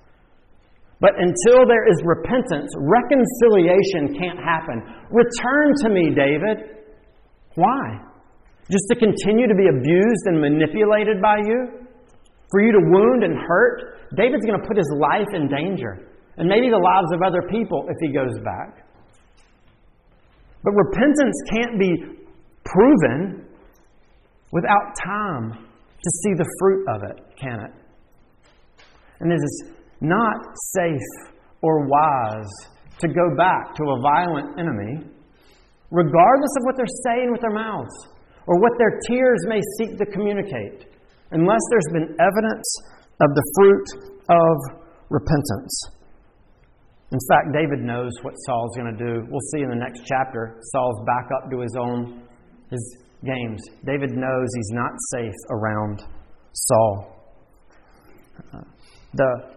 [1.01, 4.81] But until there is repentance, reconciliation can't happen.
[5.11, 6.87] Return to me, David.
[7.55, 7.99] Why?
[8.71, 11.84] Just to continue to be abused and manipulated by you?
[12.55, 13.99] For you to wound and hurt?
[14.15, 16.07] David's going to put his life in danger.
[16.37, 18.87] And maybe the lives of other people if he goes back.
[20.63, 21.91] But repentance can't be
[22.63, 23.45] proven
[24.53, 27.71] without time to see the fruit of it, can it?
[29.19, 29.63] And it is
[29.99, 30.37] not
[30.75, 35.11] safe or wise to go back to a violent enemy,
[35.91, 38.07] regardless of what they're saying with their mouths
[38.47, 40.94] or what their tears may seek to communicate,
[41.31, 42.67] unless there's been evidence
[43.21, 43.87] of the fruit
[44.29, 45.95] of repentance.
[47.11, 49.25] In fact, David knows what Saul's going to do.
[49.29, 50.57] We'll see in the next chapter.
[50.73, 52.23] Saul's back up to his own
[52.71, 53.61] his games.
[53.85, 56.03] David knows he's not safe around
[56.53, 57.31] Saul.
[58.53, 58.59] Uh,
[59.13, 59.55] the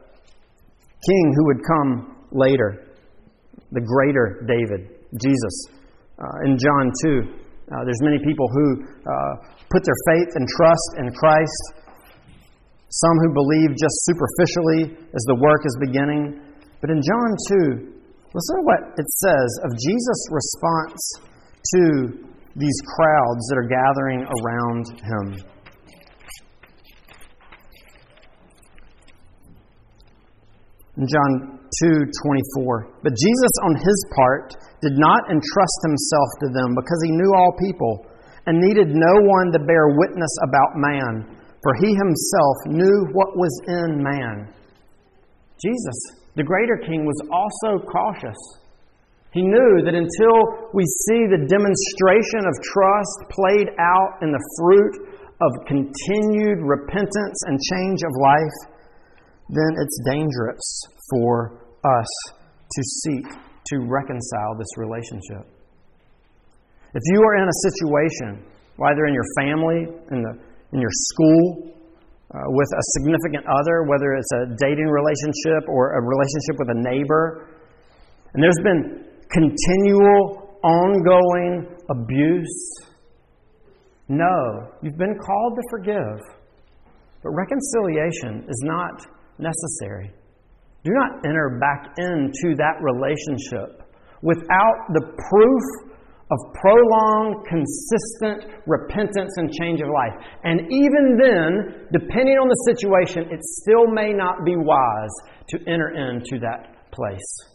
[1.07, 2.95] king who would come later,
[3.73, 5.67] the greater David, Jesus.
[6.19, 9.35] Uh, in John 2, uh, there's many people who uh,
[9.69, 11.63] put their faith and trust in Christ.
[12.89, 16.41] Some who believe just superficially as the work is beginning.
[16.81, 17.31] But in John
[17.85, 17.93] 2,
[18.33, 21.01] listen to what it says of Jesus' response
[21.77, 21.83] to
[22.57, 25.25] these crowds that are gathering around him.
[30.99, 32.91] In John 2:24.
[33.03, 37.53] But Jesus on his part did not entrust himself to them because he knew all
[37.59, 38.07] people
[38.47, 43.55] and needed no one to bear witness about man, for he himself knew what was
[43.69, 44.49] in man.
[45.61, 45.99] Jesus,
[46.35, 48.39] the greater king, was also cautious.
[49.31, 54.95] He knew that until we see the demonstration of trust played out in the fruit
[55.45, 58.59] of continued repentance and change of life,
[59.49, 60.67] then it's dangerous
[61.11, 63.27] for us to seek
[63.69, 65.45] to reconcile this relationship.
[66.95, 68.45] If you are in a situation,
[68.77, 69.81] whether in your family,
[70.11, 70.33] in, the,
[70.73, 71.75] in your school,
[72.29, 76.81] uh, with a significant other, whether it's a dating relationship or a relationship with a
[76.93, 77.49] neighbor,
[78.35, 82.89] and there's been continual, ongoing abuse,
[84.09, 86.19] no, you've been called to forgive.
[87.23, 89.07] But reconciliation is not
[89.39, 90.13] necessary.
[90.85, 93.83] Do not enter back into that relationship
[94.23, 95.89] without the proof
[96.31, 100.13] of prolonged, consistent repentance and change of life.
[100.45, 105.15] And even then, depending on the situation, it still may not be wise
[105.49, 107.49] to enter into that place.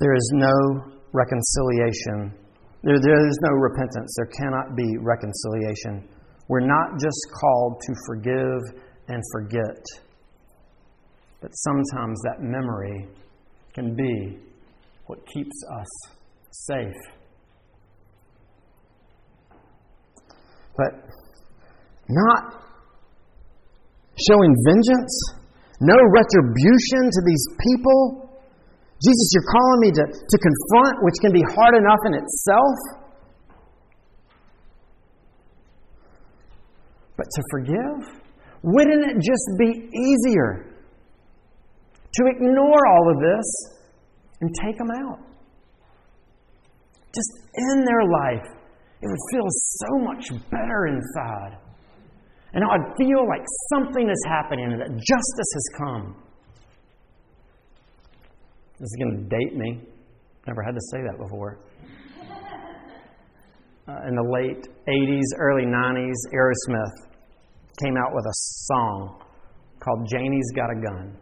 [0.00, 2.34] There is no reconciliation.
[2.82, 4.14] There, there is no repentance.
[4.16, 6.08] There cannot be reconciliation.
[6.52, 8.60] We're not just called to forgive
[9.08, 9.80] and forget.
[11.40, 13.08] But sometimes that memory
[13.72, 14.36] can be
[15.06, 15.88] what keeps us
[16.50, 17.02] safe.
[20.76, 20.92] But
[22.10, 22.68] not
[24.28, 25.14] showing vengeance,
[25.80, 28.28] no retribution to these people.
[29.00, 33.01] Jesus, you're calling me to, to confront, which can be hard enough in itself.
[37.22, 38.20] But to forgive?
[38.64, 40.74] Wouldn't it just be easier
[42.14, 43.78] to ignore all of this
[44.40, 45.20] and take them out?
[47.14, 48.46] Just in their life,
[49.02, 51.58] it would feel so much better inside.
[52.54, 56.16] And I'd feel like something is happening and that justice has come.
[58.80, 59.80] This is going to date me.
[60.48, 61.60] Never had to say that before.
[63.88, 67.11] Uh, in the late 80s, early 90s, Aerosmith
[67.80, 68.36] came out with a
[68.68, 69.22] song
[69.80, 71.16] called Janie's Got a Gun.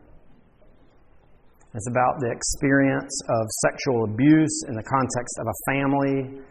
[1.75, 6.43] It's about the experience of sexual abuse in the context of a family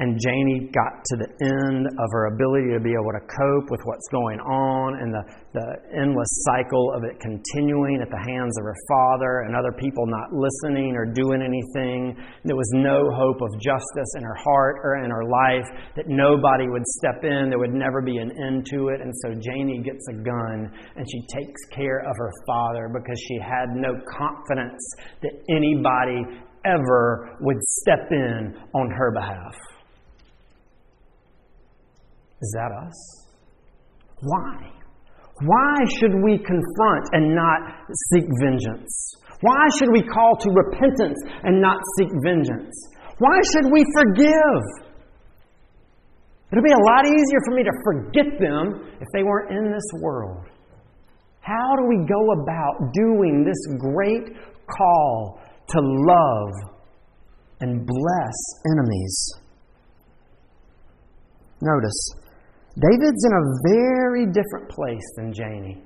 [0.00, 3.84] and Janie got to the end of her ability to be able to cope with
[3.84, 8.64] what's going on and the, the endless cycle of it continuing at the hands of
[8.64, 12.16] her father and other people not listening or doing anything.
[12.48, 15.68] There was no hope of justice in her heart or in her life,
[16.00, 19.04] that nobody would step in, there would never be an end to it.
[19.04, 23.36] And so Janie gets a gun and she takes care of her father because she
[23.36, 24.80] had no confidence
[25.20, 26.24] that anybody
[26.64, 29.52] ever would step in on her behalf.
[32.42, 32.96] Is that us?
[34.20, 34.70] Why?
[35.44, 37.60] Why should we confront and not
[38.12, 39.14] seek vengeance?
[39.40, 42.76] Why should we call to repentance and not seek vengeance?
[43.18, 44.90] Why should we forgive?
[46.52, 49.86] It'll be a lot easier for me to forget them if they weren't in this
[50.02, 50.46] world.
[51.40, 54.36] How do we go about doing this great
[54.66, 56.50] call to love
[57.60, 58.36] and bless
[58.72, 59.32] enemies?
[61.62, 62.19] Notice,
[62.80, 65.84] David's in a very different place than Janie.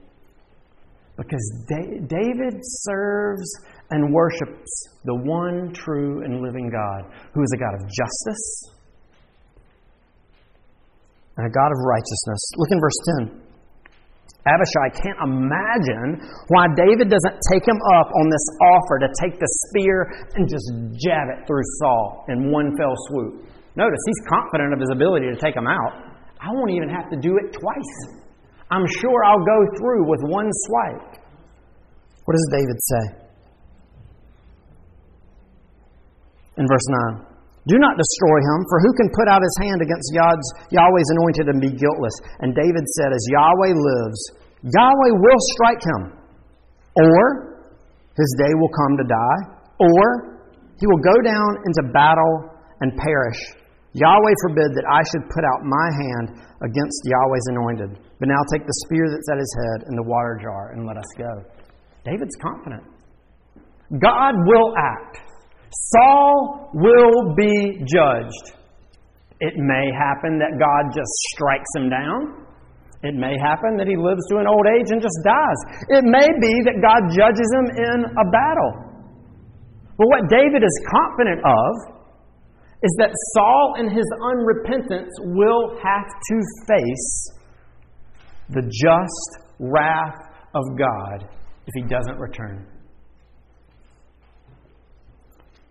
[1.16, 3.46] Because David serves
[3.90, 4.70] and worships
[5.04, 8.70] the one true and living God, who is a God of justice
[11.36, 12.42] and a God of righteousness.
[12.56, 13.42] Look in verse 10.
[14.46, 19.48] Abishai can't imagine why David doesn't take him up on this offer to take the
[19.66, 20.68] spear and just
[21.00, 23.46] jab it through Saul in one fell swoop.
[23.74, 26.03] Notice, he's confident of his ability to take him out.
[26.44, 27.94] I won't even have to do it twice.
[28.68, 31.24] I'm sure I'll go through with one swipe.
[32.24, 33.04] What does David say?
[36.60, 36.86] In verse
[37.16, 37.24] 9
[37.64, 41.60] Do not destroy him, for who can put out his hand against Yahweh's anointed and
[41.64, 42.16] be guiltless?
[42.44, 44.20] And David said, As Yahweh lives,
[44.68, 46.02] Yahweh will strike him,
[46.92, 47.64] or
[48.20, 49.40] his day will come to die,
[49.80, 50.40] or
[50.76, 53.63] he will go down into battle and perish.
[53.94, 56.26] Yahweh forbid that I should put out my hand
[56.66, 57.90] against Yahweh's anointed.
[58.18, 60.98] But now take the spear that's at his head and the water jar and let
[60.98, 61.30] us go.
[62.02, 62.82] David's confident.
[64.02, 65.22] God will act.
[65.94, 68.58] Saul will be judged.
[69.38, 72.42] It may happen that God just strikes him down.
[73.06, 75.60] It may happen that he lives to an old age and just dies.
[75.92, 78.72] It may be that God judges him in a battle.
[79.94, 81.93] But what David is confident of
[82.84, 86.36] is that Saul and his unrepentance will have to
[86.68, 87.32] face
[88.50, 90.20] the just wrath
[90.54, 91.28] of God
[91.66, 92.66] if he doesn't return.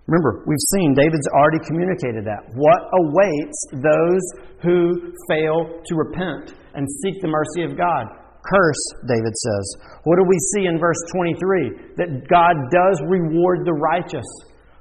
[0.08, 2.44] Remember, we've seen David's already communicated that.
[2.58, 4.26] What awaits those
[4.62, 8.08] who fail to repent and seek the mercy of God?
[8.44, 9.66] Curse, David says.
[10.04, 11.96] What do we see in verse 23?
[11.96, 14.28] That God does reward the righteous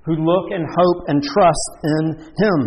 [0.04, 2.04] who look and hope and trust in
[2.38, 2.60] Him.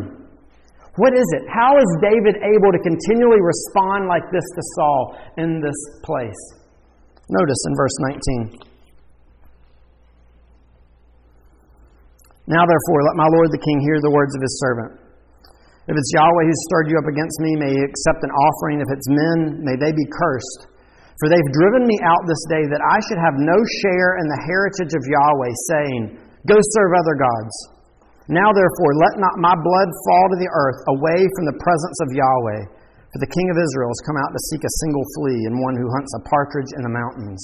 [0.96, 1.44] What is it?
[1.52, 5.02] How is David able to continually respond like this to Saul
[5.36, 6.40] in this place?
[7.28, 7.98] Notice in verse
[8.56, 8.76] 19.
[12.48, 15.02] Now, therefore, let my Lord the King hear the words of his servant.
[15.90, 18.80] If it's Yahweh who stirred you up against me, may he accept an offering.
[18.80, 20.70] If it's men, may they be cursed.
[21.20, 24.42] For they've driven me out this day that I should have no share in the
[24.46, 26.02] heritage of Yahweh, saying,
[26.46, 27.54] Go serve other gods.
[28.30, 32.14] Now, therefore, let not my blood fall to the earth away from the presence of
[32.14, 32.62] Yahweh.
[33.14, 35.78] For the king of Israel has come out to seek a single flea and one
[35.78, 37.42] who hunts a partridge in the mountains.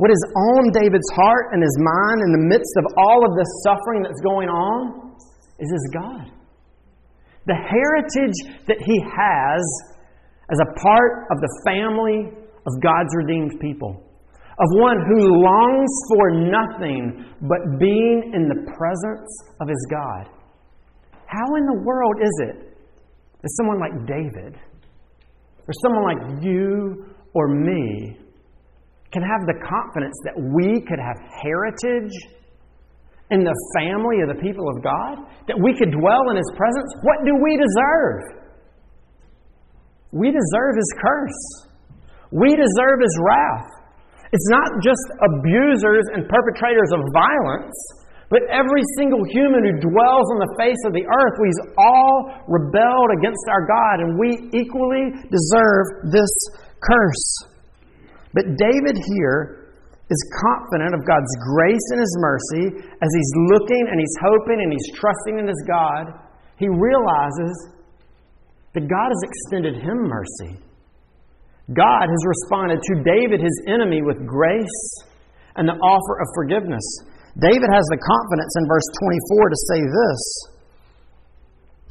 [0.00, 0.22] What is
[0.56, 4.20] on David's heart and his mind in the midst of all of this suffering that's
[4.20, 5.12] going on
[5.60, 6.32] is his God.
[7.46, 9.62] The heritage that he has
[10.50, 12.32] as a part of the family
[12.66, 14.07] of God's redeemed people,
[14.58, 19.30] of one who longs for nothing but being in the presence
[19.60, 20.26] of his God.
[21.26, 22.78] How in the world is it
[23.40, 24.58] that someone like David,
[25.66, 28.18] or someone like you or me,
[29.12, 32.12] can have the confidence that we could have heritage
[33.30, 36.90] in the family of the people of God, that we could dwell in His presence,
[37.02, 38.42] what do we deserve?
[40.12, 41.42] We deserve His curse.
[42.32, 43.77] We deserve His wrath.
[44.32, 47.76] It's not just abusers and perpetrators of violence,
[48.28, 53.10] but every single human who dwells on the face of the earth, we've all rebelled
[53.16, 56.32] against our God, and we equally deserve this
[56.84, 57.28] curse.
[58.36, 59.72] But David here
[60.12, 64.72] is confident of God's grace and His mercy as he's looking and he's hoping and
[64.72, 66.12] he's trusting in his God.
[66.56, 67.52] He realizes
[68.72, 70.67] that God has extended him mercy.
[71.74, 74.82] God has responded to David, his enemy, with grace
[75.56, 76.84] and the offer of forgiveness.
[77.36, 80.22] David has the confidence in verse 24 to say this,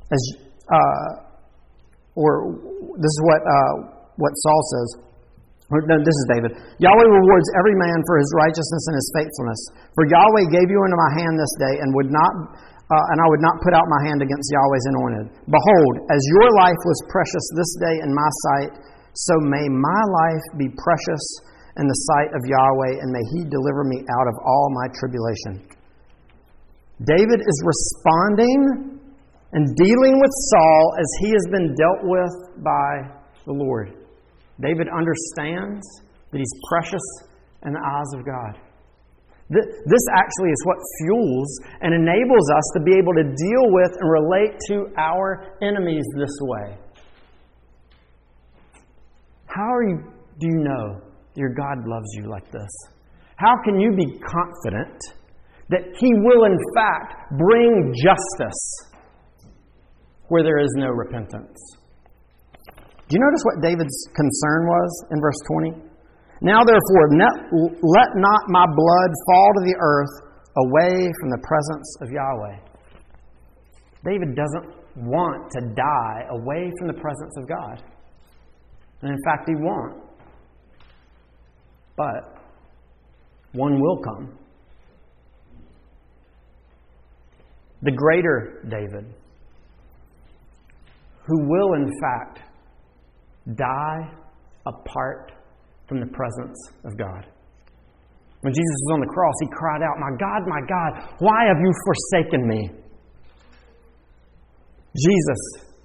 [0.09, 0.21] as,
[0.65, 1.07] uh,
[2.17, 2.57] or
[2.97, 3.73] this is what, uh,
[4.17, 4.89] what Saul says.
[5.67, 6.55] No, this is David.
[6.79, 9.59] Yahweh rewards every man for his righteousness and his faithfulness.
[9.99, 12.31] For Yahweh gave you into my hand this day, and would not,
[12.87, 15.25] uh, and I would not put out my hand against Yahweh's anointed.
[15.51, 18.71] Behold, as your life was precious this day in my sight,
[19.25, 21.25] so may my life be precious
[21.77, 25.65] in the sight of Yahweh, and may He deliver me out of all my tribulation.
[27.05, 28.99] David is responding
[29.53, 33.09] and dealing with Saul as he has been dealt with by
[33.45, 33.93] the Lord.
[34.59, 35.85] David understands
[36.31, 37.05] that he's precious
[37.65, 38.59] in the eyes of God.
[39.49, 44.11] This actually is what fuels and enables us to be able to deal with and
[44.11, 46.77] relate to our enemies this way.
[49.47, 49.97] How are you,
[50.39, 51.01] do you know
[51.35, 52.69] your God loves you like this?
[53.37, 54.99] How can you be confident
[55.69, 58.91] that He will, in fact, bring justice
[60.27, 61.57] where there is no repentance?
[63.09, 65.39] Do you notice what David's concern was in verse
[65.71, 65.87] 20?
[66.41, 70.11] Now, therefore, let not my blood fall to the earth
[70.57, 72.57] away from the presence of Yahweh.
[74.05, 74.75] David doesn't
[75.07, 77.83] want to die away from the presence of God.
[79.01, 80.03] And in fact, he won't.
[81.95, 82.37] But
[83.53, 84.37] one will come.
[87.83, 89.13] The greater David,
[91.25, 92.39] who will, in fact,
[93.55, 94.11] die
[94.65, 95.31] apart
[95.87, 97.27] from the presence of God.
[98.41, 101.57] When Jesus was on the cross, he cried out, My God, my God, why have
[101.59, 102.69] you forsaken me?
[104.95, 105.41] Jesus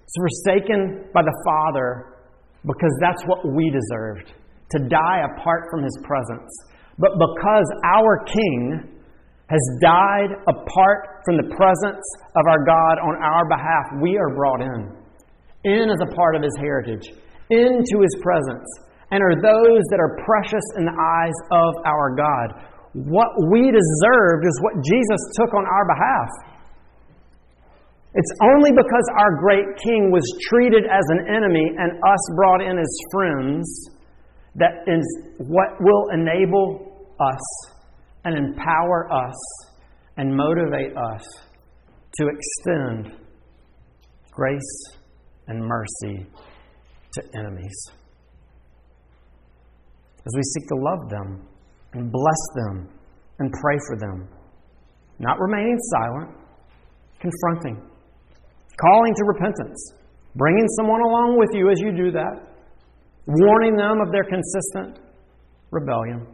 [0.06, 2.11] is forsaken by the Father
[2.64, 4.32] because that's what we deserved
[4.70, 6.50] to die apart from his presence.
[6.98, 8.88] But because our King
[9.48, 12.04] has died apart from the presence
[12.36, 14.96] of our God on our behalf, we are brought in.
[15.64, 17.12] In as a part of his heritage,
[17.50, 18.66] into his presence,
[19.12, 22.64] and are those that are precious in the eyes of our God.
[22.94, 26.28] What we deserved is what Jesus took on our behalf.
[28.14, 32.78] It's only because our great king was treated as an enemy and us brought in
[32.78, 33.90] as friends
[34.56, 35.02] that is
[35.38, 37.72] what will enable us
[38.24, 39.34] and empower us
[40.18, 41.26] and motivate us
[42.16, 43.16] to extend
[44.30, 44.84] grace
[45.48, 46.26] and mercy
[47.14, 47.86] to enemies.
[50.26, 51.48] As we seek to love them
[51.94, 52.88] and bless them
[53.38, 54.28] and pray for them,
[55.18, 56.30] not remaining silent,
[57.18, 57.91] confronting
[58.80, 59.94] calling to repentance,
[60.36, 62.52] bringing someone along with you as you do that,
[63.26, 64.98] warning them of their consistent
[65.70, 66.26] rebellion.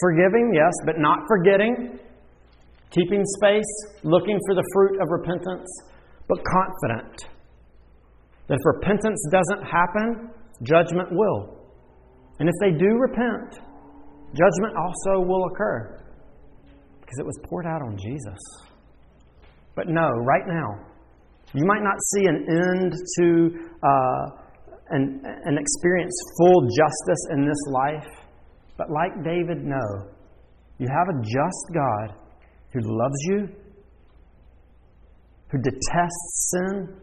[0.00, 1.98] Forgiving, yes, but not forgetting,
[2.90, 3.70] keeping space,
[4.02, 5.68] looking for the fruit of repentance,
[6.28, 7.28] but confident
[8.48, 10.30] that if repentance doesn't happen,
[10.62, 11.56] judgment will.
[12.38, 13.60] And if they do repent,
[14.32, 16.00] judgment also will occur
[17.00, 18.38] because it was poured out on Jesus.
[19.76, 20.89] But no, right now,
[21.52, 23.26] you might not see an end to
[23.82, 24.40] uh,
[24.90, 28.08] and, and experience full justice in this life,
[28.76, 30.10] but like David, no.
[30.78, 32.16] you have a just God
[32.72, 33.48] who loves you,
[35.50, 36.96] who detests sin,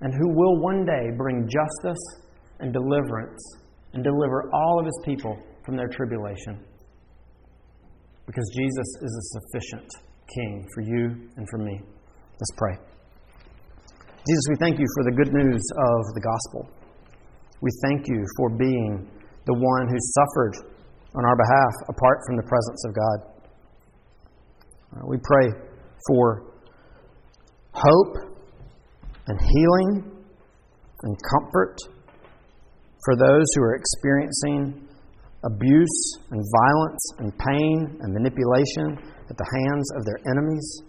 [0.00, 2.02] and who will one day bring justice
[2.60, 3.42] and deliverance
[3.92, 6.64] and deliver all of his people from their tribulation.
[8.26, 11.80] Because Jesus is a sufficient King for you and for me.
[12.38, 12.76] Let's pray.
[14.26, 16.70] Jesus, we thank you for the good news of the gospel.
[17.60, 19.08] We thank you for being
[19.46, 20.54] the one who suffered
[21.14, 23.18] on our behalf apart from the presence of God.
[24.92, 25.48] Uh, we pray
[26.08, 26.52] for
[27.72, 28.16] hope
[29.26, 30.24] and healing
[31.02, 31.76] and comfort
[33.04, 34.88] for those who are experiencing
[35.44, 40.82] abuse and violence and pain and manipulation at the hands of their enemies?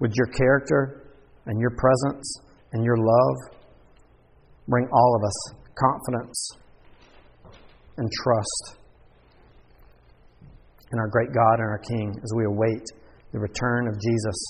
[0.00, 1.12] Would your character
[1.46, 2.34] and your presence
[2.72, 3.56] and your love
[4.68, 6.50] bring all of us confidence
[7.96, 8.76] and trust
[10.92, 12.82] in our great God and our King as we await
[13.32, 14.44] the return of Jesus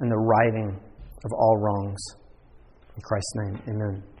[0.00, 0.80] and the righting
[1.24, 2.02] of all wrongs.
[2.96, 4.11] In Christ's name, amen.